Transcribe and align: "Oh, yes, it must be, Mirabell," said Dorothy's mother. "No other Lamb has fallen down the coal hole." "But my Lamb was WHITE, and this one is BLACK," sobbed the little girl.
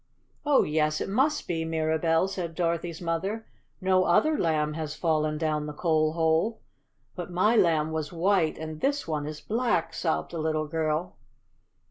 "Oh, 0.47 0.63
yes, 0.63 0.99
it 0.99 1.09
must 1.09 1.47
be, 1.47 1.63
Mirabell," 1.63 2.27
said 2.27 2.55
Dorothy's 2.55 3.01
mother. 3.03 3.45
"No 3.79 4.05
other 4.05 4.35
Lamb 4.35 4.73
has 4.73 4.95
fallen 4.95 5.37
down 5.37 5.67
the 5.67 5.73
coal 5.75 6.13
hole." 6.13 6.59
"But 7.15 7.29
my 7.29 7.55
Lamb 7.55 7.91
was 7.91 8.11
WHITE, 8.11 8.57
and 8.57 8.81
this 8.81 9.07
one 9.07 9.27
is 9.27 9.41
BLACK," 9.41 9.93
sobbed 9.93 10.31
the 10.31 10.39
little 10.39 10.65
girl. 10.67 11.17